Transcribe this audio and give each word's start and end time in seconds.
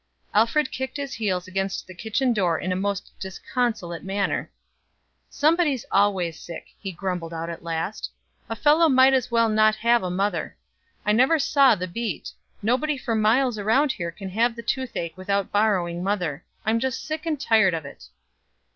Alfred 0.33 0.71
kicked 0.71 0.97
his 0.97 1.13
heels 1.13 1.47
against 1.47 1.85
the 1.85 1.93
kitchen 1.93 2.33
door 2.33 2.57
in 2.57 2.71
a 2.71 2.75
most 2.75 3.13
disconsolate 3.19 4.03
manner. 4.03 4.49
"Somebody's 5.29 5.85
always 5.91 6.39
sick," 6.39 6.69
he 6.79 6.91
grumbled 6.91 7.35
out 7.35 7.51
at 7.51 7.61
last. 7.61 8.09
"A 8.49 8.55
fellow 8.55 8.89
might 8.89 9.13
as 9.13 9.29
well 9.29 9.47
not 9.47 9.75
have 9.75 10.01
a 10.01 10.09
mother. 10.09 10.57
I 11.05 11.11
never 11.11 11.37
saw 11.37 11.75
the 11.75 11.87
beat 11.87 12.31
nobody 12.63 12.97
for 12.97 13.13
miles 13.13 13.59
around 13.59 13.91
here 13.91 14.09
can 14.09 14.29
have 14.29 14.55
the 14.55 14.63
toothache 14.63 15.15
without 15.15 15.51
borrowing 15.51 16.03
mother. 16.03 16.43
I'm 16.65 16.79
just 16.79 17.05
sick 17.05 17.27
and 17.27 17.39
tired 17.39 17.75
of 17.75 17.85
it." 17.85 18.05